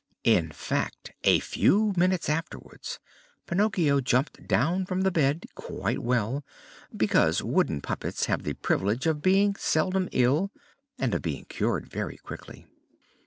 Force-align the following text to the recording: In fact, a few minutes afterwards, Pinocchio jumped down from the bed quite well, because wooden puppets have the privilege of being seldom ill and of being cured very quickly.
In 0.23 0.49
fact, 0.51 1.11
a 1.25 1.39
few 1.39 1.93
minutes 1.95 2.27
afterwards, 2.27 2.99
Pinocchio 3.45 4.01
jumped 4.01 4.47
down 4.47 4.83
from 4.83 5.01
the 5.01 5.11
bed 5.11 5.45
quite 5.53 5.99
well, 5.99 6.43
because 6.97 7.43
wooden 7.43 7.81
puppets 7.81 8.25
have 8.25 8.41
the 8.41 8.53
privilege 8.55 9.05
of 9.05 9.21
being 9.21 9.53
seldom 9.53 10.09
ill 10.11 10.49
and 10.97 11.13
of 11.13 11.21
being 11.21 11.45
cured 11.45 11.87
very 11.87 12.17
quickly. 12.17 12.65